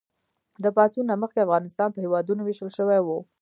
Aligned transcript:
د 0.63 0.65
پاڅون 0.75 1.05
نه 1.09 1.15
مخکې 1.23 1.39
افغانستان 1.45 1.89
په 1.91 1.99
هېوادونو 2.03 2.41
ویشل 2.43 2.69
شوی 2.77 2.99
و. 3.01 3.07